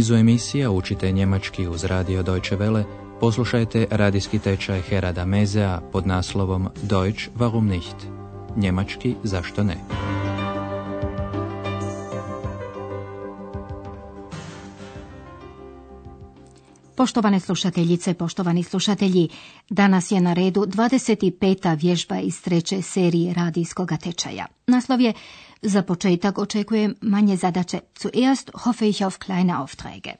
[0.00, 2.84] nizu emisija učite njemački uz radio Deutsche Welle,
[3.20, 7.96] poslušajte radijski tečaj Herada Mezea pod naslovom Deutsch warum nicht?
[8.56, 9.76] Njemački zašto ne?
[16.96, 19.28] Poštovane slušateljice, poštovani slušatelji,
[19.70, 21.80] danas je na redu 25.
[21.80, 24.46] vježba iz treće serije radijskog tečaja.
[24.66, 25.12] Naslov je
[25.62, 27.80] Za početak očekujem manje zadaće.
[28.02, 30.12] Zuerst hoffe ich auf kleine Aufträge.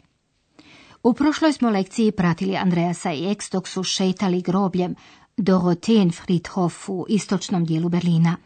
[1.03, 4.95] U prošloj smo lekciji pratili Andreasa i Eks dok su šetali grobljem
[5.37, 8.37] Dorotheen Friedhof u istočnom dijelu Berlina.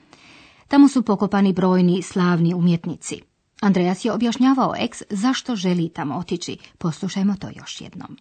[0.69, 3.21] Tamo su pokopani brojni slavni umjetnici.
[3.61, 6.59] Andreas je objašnjavao Eks zašto želi tamo otići.
[6.79, 8.17] Poslušajmo to još jednom.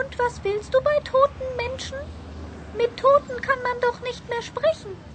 [0.00, 1.98] Und was willst du bei toten Menschen?
[2.78, 5.07] Mit Toten kann man doch nicht mehr sprechen.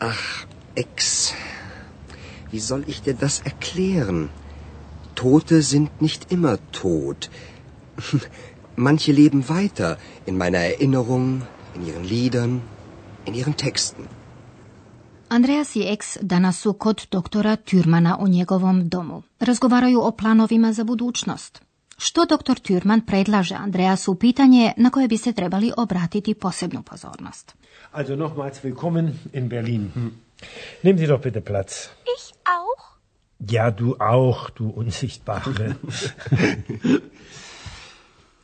[0.00, 1.34] Ach, Ex,
[2.50, 4.30] wie soll ich dir das erklären?
[5.14, 7.28] Tote sind nicht immer tot.
[8.76, 11.42] Manche leben weiter in meiner Erinnerung,
[11.74, 12.62] in ihren Liedern,
[13.26, 14.08] in ihren Texten.
[15.28, 19.22] Andreas i ex danas su kod doktora Türmana u njegovom domu.
[19.40, 21.62] Razgovaraju o planovima za budućnost.
[21.98, 27.54] Što doktor Türman predlaže Andreasu pitanje na koje bi se trebali obratiti posebnu pozornost.
[27.92, 30.12] Also nochmals willkommen in Berlin.
[30.82, 31.90] Nehmen Sie doch bitte Platz.
[32.16, 32.96] Ich auch?
[33.40, 35.76] Ja, du auch, du Unsichtbare.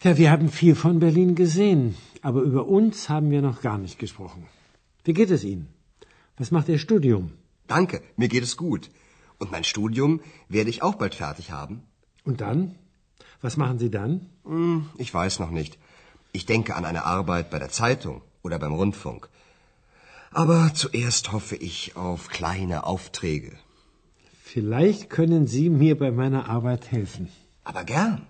[0.03, 3.98] ja, wir haben viel von Berlin gesehen, aber über uns haben wir noch gar nicht
[3.98, 4.47] gesprochen.
[5.05, 5.69] Wie geht es Ihnen?
[6.39, 7.33] Was macht Ihr Studium?
[7.67, 8.91] Danke, mir geht es gut.
[9.39, 11.83] Und mein Studium werde ich auch bald fertig haben.
[12.25, 12.75] Und dann?
[13.43, 14.27] Was machen Sie dann?
[14.45, 15.78] Hm, ich weiß noch nicht.
[16.33, 19.29] Ich denke an eine Arbeit bei der Zeitung oder beim Rundfunk.
[20.43, 23.53] Aber zuerst hoffe ich auf kleine Aufträge.
[24.53, 27.29] Vielleicht können Sie mir bei meiner Arbeit helfen.
[27.65, 28.27] Aber gern.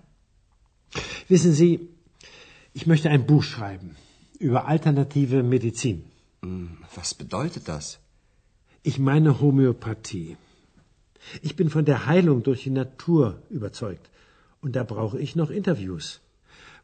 [1.27, 1.71] Wissen Sie,
[2.73, 3.95] ich möchte ein Buch schreiben
[4.39, 6.03] über alternative Medizin.
[6.41, 7.99] Hm, was bedeutet das?
[8.83, 10.37] Ich meine Homöopathie.
[11.41, 14.09] Ich bin von der Heilung durch die Natur überzeugt.
[14.61, 16.21] Und da brauche ich noch Interviews.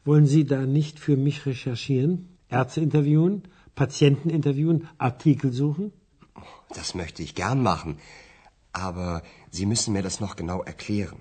[0.06, 2.33] Wollen Sie da nicht für mich recherchieren?
[2.60, 3.42] Ärzte interviewen,
[3.76, 5.92] Patienten interviewen, Artikel suchen?
[6.78, 7.92] Das möchte ich gern machen.
[8.88, 9.22] Aber
[9.56, 11.20] Sie müssen mir das noch genau erklären.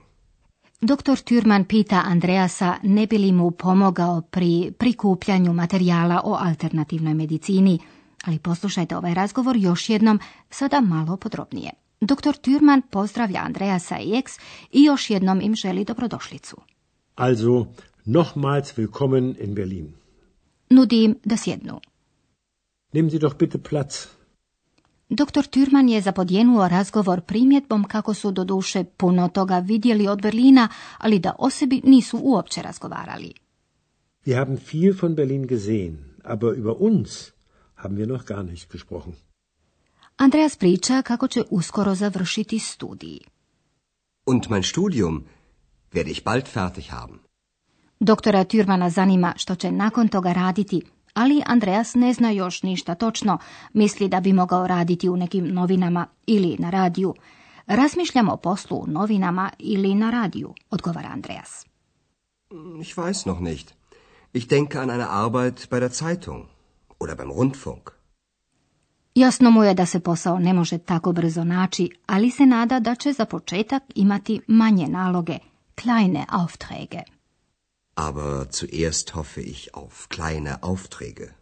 [0.93, 7.79] Doktor Türman pita Andreasa ne bi li mu pomogao pri prikupljanju materijala o alternativnoj medicini,
[8.25, 11.71] ali poslušajte ovaj razgovor još jednom, sada malo podrobnije.
[12.01, 14.33] Doktor Türman pozdravlja Andreasa i Eks
[14.73, 16.57] i još jednom im želi dobrodošlicu.
[17.15, 17.67] Also,
[18.05, 20.02] nochmals willkommen in Berlin.
[20.73, 21.81] Nudi im da sjednu.
[22.93, 24.07] Nehmen Sie doch bitte Platz.
[25.09, 30.69] Doktor Türman je zapodjenuo razgovor primjetbom kako su do duše puno toga vidjeli od Berlina,
[30.99, 33.33] ali da o sebi nisu uopće razgovarali.
[34.27, 37.33] Wir haben viel von Berlin gesehen, aber über uns
[37.75, 39.13] haben wir noch gar nicht gesprochen.
[40.17, 43.19] Andreas priča kako će uskoro završiti studij.
[44.27, 45.25] Und mein Studium
[45.93, 47.19] werde ich bald fertig haben.
[48.05, 50.83] Doktora Türmana zanima što će nakon toga raditi,
[51.15, 53.39] ali Andreas ne zna još ništa točno,
[53.73, 57.15] misli da bi mogao raditi u nekim novinama ili na radiju.
[57.67, 61.67] Razmišljamo o poslu u novinama ili na radiju, odgovara Andreas.
[62.81, 63.75] Ich weiß noch nicht.
[64.33, 66.45] Ich denke an eine Arbeit bei der Zeitung
[66.99, 67.91] oder beim Rundfunk.
[69.15, 72.95] Jasno mu je da se posao ne može tako brzo naći, ali se nada da
[72.95, 75.39] će za početak imati manje naloge,
[75.83, 77.12] kleine Aufträge.
[77.95, 81.35] Aber zuerst hoffe ich auf kleine Aufträge.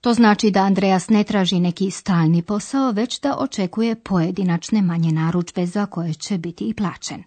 [0.00, 5.66] To znači da Andreas ne traži neki stalni posao, već da očekuje pojedinačne manje narudžbe
[5.66, 7.22] za koje će biti i plaćen.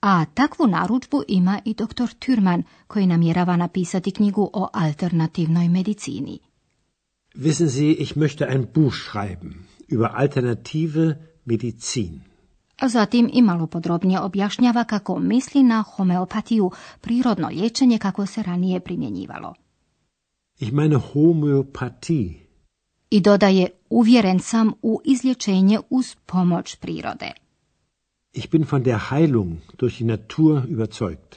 [0.00, 2.08] A takvu narudžbu ima i dr.
[2.20, 6.38] Türman, koji namjerava napisati knjigu o alternativnoj medicini.
[7.34, 9.54] Wissen Sie, ich möchte ein Buch schreiben
[9.88, 11.14] über alternative
[11.44, 12.29] Medizin.
[12.80, 18.80] A zatim i malo podrobnije objašnjava kako misli na homeopatiju, prirodno liječenje kako se ranije
[18.80, 19.54] primjenjivalo.
[20.58, 22.34] Ich meine Homöopathie.
[23.10, 27.32] I dodaje uvjeren sam u izlječenje uz pomoć prirode.
[28.32, 31.36] Ich bin von der Heilung durch die Natur überzeugt.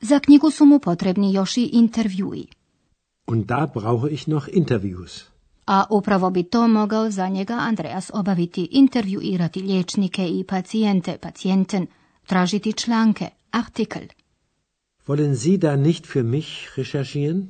[0.00, 2.46] Za knjigu su mu potrebni još i intervjui.
[3.26, 5.35] Und da brauche ich noch Interviews.
[5.66, 11.86] A upravo bi to mogao za njega Andreas obaviti, intervjuirati liječnike i pacijente, pacijenten,
[12.26, 14.02] tražiti članke, artikel.
[15.06, 17.46] Wollen Sie da nicht für mich recherchieren?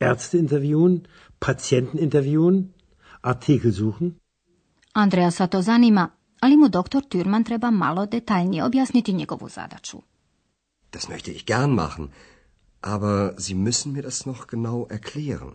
[0.00, 1.00] Ärzte interviewen,
[1.38, 2.72] Patienten interviewen,
[3.22, 4.12] Artikel suchen?
[4.92, 6.10] Andreasa to zanima,
[6.40, 9.98] ali mu doktor Türman treba malo detaljnije objasniti njegovu zadaću.
[10.92, 12.08] Das möchte ich gern machen,
[12.80, 15.52] aber Sie müssen mir das noch genau erklären.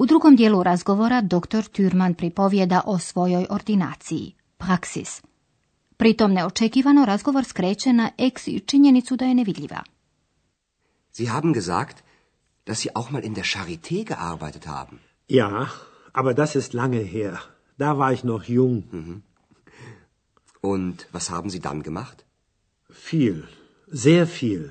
[0.00, 5.22] U drugom dijelu razgovora doktor Türman pripovjeda o svojoj ordinaciji, praksis.
[5.96, 9.82] Pritom neočekivano razgovor skreće na eks i činjenicu da je nevidljiva.
[11.12, 11.96] Sie haben gesagt,
[12.66, 14.98] dass Sie auch mal in der Charité gearbeitet haben.
[15.28, 15.68] Ja,
[16.12, 17.36] aber das ist lange her.
[17.78, 18.82] Da war ich noch jung.
[18.92, 19.22] Mhm.
[20.62, 22.24] Und was haben Sie dann gemacht?
[23.08, 23.42] Viel,
[23.92, 24.70] sehr viel.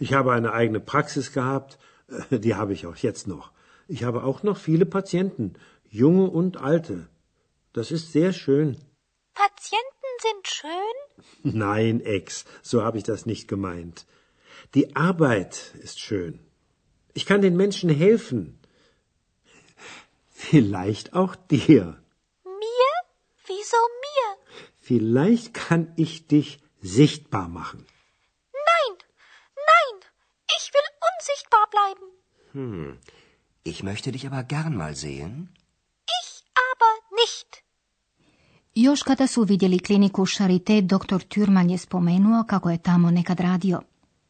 [0.00, 1.78] Ich habe eine eigene Praxis gehabt,
[2.30, 3.53] die habe ich auch jetzt noch.
[3.86, 5.54] Ich habe auch noch viele Patienten,
[5.90, 7.08] junge und alte.
[7.72, 8.78] Das ist sehr schön.
[9.34, 11.58] Patienten sind schön?
[11.58, 14.06] Nein, Ex, so habe ich das nicht gemeint.
[14.74, 16.40] Die Arbeit ist schön.
[17.12, 18.58] Ich kann den Menschen helfen.
[20.30, 22.02] Vielleicht auch dir.
[22.44, 22.92] Mir?
[23.46, 24.36] Wieso mir?
[24.80, 27.86] Vielleicht kann ich dich sichtbar machen.
[28.52, 28.98] Nein,
[29.56, 30.00] nein,
[30.56, 32.06] ich will unsichtbar bleiben.
[32.52, 32.98] Hm,
[33.64, 35.48] ich möchte dich aber gern mal sehen.
[36.20, 36.30] Ich
[36.70, 37.50] aber nicht.
[38.74, 41.22] Još kada su vidjeli kliniku Charité, dr.
[41.28, 43.80] Türman je spomenuo kako je tamo nekad radio.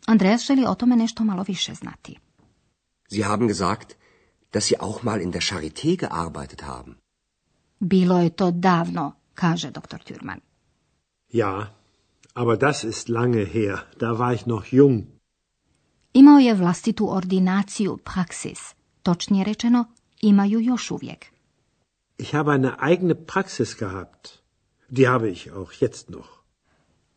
[0.06, 2.18] Andreas želi o tome nešto malo više znati.
[3.10, 3.94] Sie haben gesagt,
[4.52, 6.94] dass Sie auch mal in der Charité gearbeitet haben.
[7.80, 9.98] Bilo je to davno, kaže dr.
[9.98, 10.40] Türman.
[11.32, 11.74] Ja,
[12.34, 13.78] aber das ist lange her.
[14.00, 15.04] Da war ich noch jung.
[16.12, 18.74] Imao je vlastitu ordinaciju, praksis.
[19.04, 19.84] Točnije rečeno,
[20.20, 21.26] imaju još uvijek.
[22.18, 24.28] Ich habe eine eigene Praxis gehabt.
[24.88, 26.28] Die habe ich auch jetzt noch.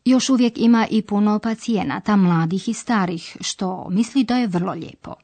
[0.04, 5.14] Još uvijek ima i puno pacijenata, mladih i starih, što misli da je vrlo lijepo.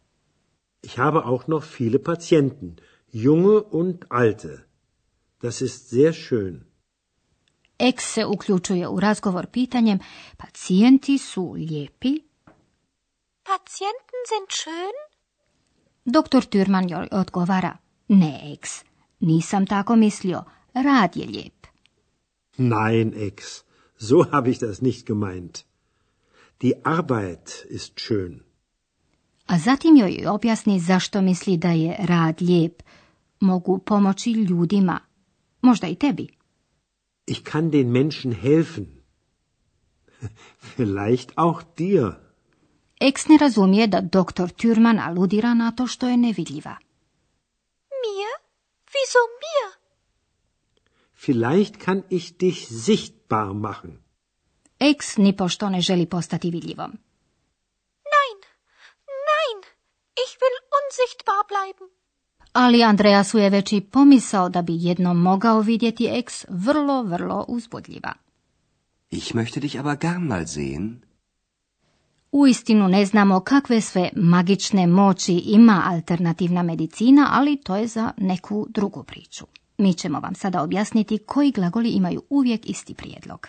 [0.83, 2.77] Ich habe auch noch viele Patienten,
[3.13, 4.69] junge und alte.
[5.43, 6.61] Das ist sehr schön.
[7.79, 9.99] Eks se uključuje u razgovor pitanjem,
[10.37, 12.21] pacijenti su lijepi?
[13.43, 15.14] Patienten sind schön?
[16.05, 17.77] Doktor Türman joj odgovara,
[18.09, 18.85] ne, Eks,
[19.21, 20.43] nisam tako mislio,
[20.75, 21.67] rad je lijep.
[22.57, 23.65] Nein, Ex,
[23.99, 25.65] so habe ich das nicht gemeint.
[26.63, 28.41] Die Arbeit ist schön.
[29.47, 32.83] A zatim joj objasni zašto misli da je rad lijep.
[33.41, 35.01] Mogu pomoći ljudima,
[35.63, 36.29] možda i tebi.
[37.27, 38.87] Ich kann den Menschen helfen.
[40.77, 42.24] Vielleicht auch dir.
[43.09, 46.77] Eks ne razumije da doktor Türman aludira na to što je nevidljiva.
[48.05, 48.33] Mir?
[48.95, 49.67] Wieso mir?
[51.25, 53.99] Vielleicht kann ich dich sichtbar machen.
[54.79, 56.91] Eks ni pošto ne želi postati vidljivom.
[58.15, 58.39] Nein,
[59.31, 59.59] nein,
[60.25, 61.89] ich will unsichtbar bleiben.
[62.53, 68.13] Ali Andreasu je već i pomisao da bi jednom mogao vidjeti eks vrlo, vrlo uzbudljiva.
[69.11, 71.14] Ich möchte dich aber gern mal sehen.
[72.37, 78.67] Uistinu ne znamo kakve sve magične moći ima alternativna medicina, ali to je za neku
[78.71, 79.47] drugu priču.
[79.79, 83.49] Mi ćemo vam sada objasniti koji glagoli imaju uvijek isti prijedlog.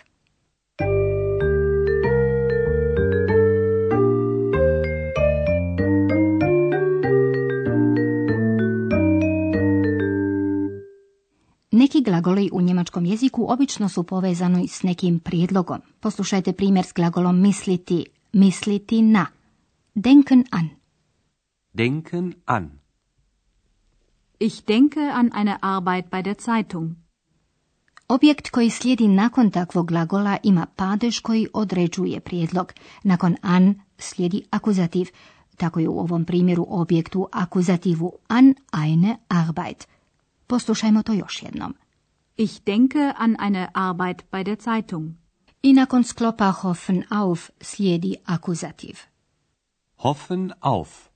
[11.70, 15.80] Neki glagoli u njemačkom jeziku obično su povezani s nekim prijedlogom.
[16.00, 19.26] Poslušajte primjer s glagolom misliti, misliti na.
[19.94, 20.68] Denken an.
[21.72, 22.70] Denken an.
[24.38, 26.96] Ich denke an eine Arbeit bei der Zeitung.
[28.08, 32.72] Objekt koji slijedi nakon takvog glagola ima padež koji određuje prijedlog.
[33.02, 35.06] Nakon an slijedi akuzativ.
[35.56, 39.88] Tako je u ovom primjeru objektu akuzativu an eine Arbeit.
[40.46, 41.74] Poslušajmo to još jednom.
[42.36, 45.25] Ich denke an eine Arbeit bei der Zeitung.
[45.62, 49.08] I nakon sklopa hoffen auf slijedi akuzativ.
[49.96, 51.10] Hoffen auf.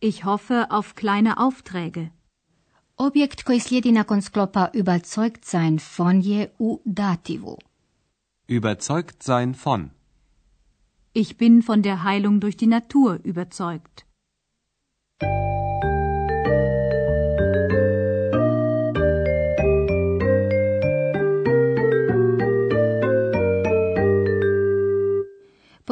[0.00, 2.10] Ich hoffe auf kleine Aufträge.
[2.96, 7.56] Objekt koji slijedi nakon sklopa überzeugt sein von je u dativu.
[8.48, 9.90] Überzeugt sein von.
[11.14, 14.04] Ich bin von der Heilung durch die Natur überzeugt.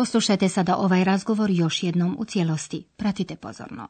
[0.02, 2.84] Poslušajte sada ovaj razgovor još jednom u cijelosti.
[2.96, 3.88] Pratite pozorno.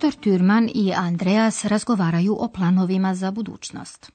[0.00, 4.12] Doktor Türman i Andreas razgovaraju o planovima za budućnost.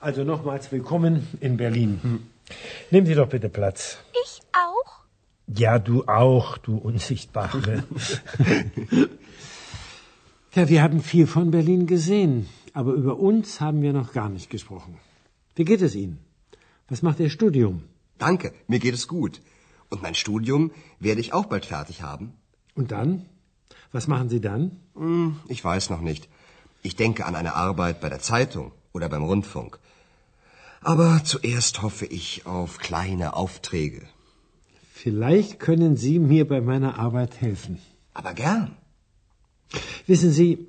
[0.00, 1.98] Also nochmals willkommen in Berlin.
[2.90, 3.96] Nehmen Sie doch bitte Platz.
[4.24, 4.90] Ich auch?
[5.60, 7.72] Ja, du auch, du Unsichtbare.
[10.56, 14.50] ja, wir haben viel von Berlin gesehen, aber über uns haben wir noch gar nicht
[14.50, 14.94] gesprochen.
[15.54, 16.18] Wie geht es Ihnen?
[16.88, 17.82] Was macht Ihr Studium?
[18.18, 19.40] Danke, mir geht es gut.
[19.90, 22.32] Und mein Studium werde ich auch bald fertig haben.
[22.74, 23.22] Und dann?
[23.92, 24.62] Was machen Sie dann?
[24.94, 26.28] Hm, ich weiß noch nicht.
[26.82, 29.78] Ich denke an eine Arbeit bei der Zeitung oder beim Rundfunk.
[30.80, 34.02] Aber zuerst hoffe ich auf kleine Aufträge.
[34.92, 37.78] Vielleicht können Sie mir bei meiner Arbeit helfen.
[38.14, 38.76] Aber gern.
[40.06, 40.66] Wissen Sie,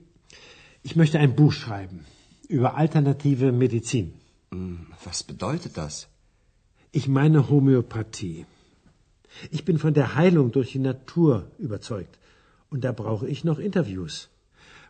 [0.84, 2.06] ich möchte ein Buch schreiben
[2.48, 4.14] über alternative Medizin.
[4.52, 6.08] Hm, was bedeutet das?
[6.92, 8.46] Ich meine Homöopathie.
[9.52, 12.18] Ich bin von der Heilung durch die Natur überzeugt.
[12.70, 14.30] Und da brauche ich noch Interviews.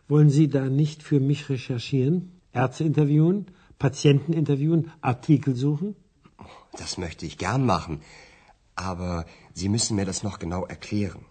[0.08, 2.32] Wollen Sie da nicht für mich recherchieren?
[2.52, 3.46] Ärzte interviewen?
[3.78, 4.90] Patienten interviewen?
[5.00, 5.94] Artikel suchen?
[6.76, 8.00] Das möchte ich gern machen.
[8.74, 11.24] Aber Sie müssen mir das noch genau erklären.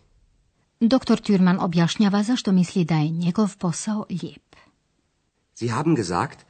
[0.81, 4.55] Doktor Türman objašnjava zašto misli da je njegov posao lijep.
[5.53, 6.45] Sie haben gesagt,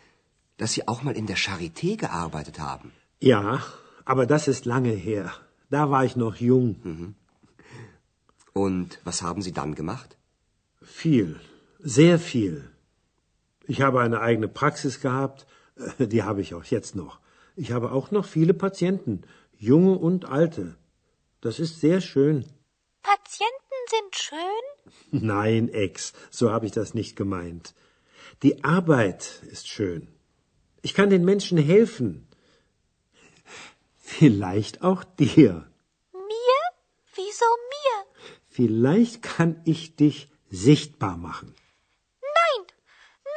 [0.58, 2.92] dass Sie auch mal in der Charité gearbeitet haben.
[3.22, 3.60] Ja,
[4.06, 5.32] aber das ist lange her.
[5.70, 6.76] Da war ich noch jung.
[6.84, 7.16] Mhm.
[8.54, 10.18] Und was haben Sie dann gemacht?
[10.82, 11.40] Viel,
[11.80, 12.70] sehr viel.
[13.68, 15.46] Ich habe eine eigene Praxis gehabt,
[16.00, 17.20] die habe ich auch jetzt noch.
[17.56, 19.24] Ich habe auch noch viele Patienten,
[19.58, 20.76] junge und alte.
[21.42, 22.46] Das ist sehr schön.
[23.02, 24.66] Patienten sind schön?
[25.28, 27.74] Nein, Ex, so habe ich das nicht gemeint.
[28.44, 30.08] Die Arbeit ist schön.
[30.82, 32.28] Ich kann den Menschen helfen.
[33.98, 35.70] Vielleicht auch dir.
[36.14, 36.60] Mir?
[37.16, 37.79] Wieso mir?
[38.60, 40.18] Vielleicht kann ich dich
[40.68, 41.50] sichtbar machen.
[42.40, 42.64] Nein,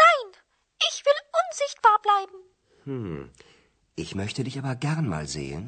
[0.02, 0.26] nein,
[0.88, 2.38] ich will unsichtbar bleiben.
[2.86, 3.30] Hm.
[3.94, 5.64] Ich möchte dich aber gern mal sehen.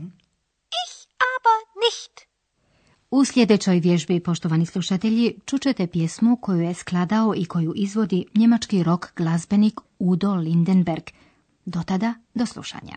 [0.85, 0.95] Ich
[1.35, 2.15] aber nicht.
[3.11, 9.07] U sljedećoj vježbi, poštovani slušatelji, čućete pjesmu koju je skladao i koju izvodi njemački rock
[9.17, 11.05] glazbenik Udo Lindenberg.
[11.65, 12.97] Do tada, do slušanja.